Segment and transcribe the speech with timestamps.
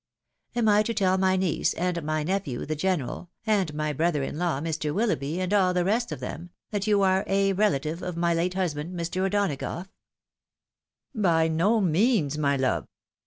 [0.55, 4.35] Am I to tell my niece, and my nephew the General, and my brother in
[4.39, 4.91] law, Mr.
[4.95, 8.55] WiUoughby, and all the rest of them, that you are a relative of my late
[8.55, 9.23] husband, Mr.
[9.27, 9.89] O'Donagough?""
[11.29, 12.87] By no means, my love.